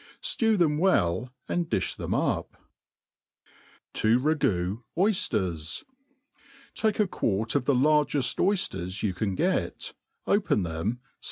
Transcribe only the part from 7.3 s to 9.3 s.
of the largeft oyfters yoti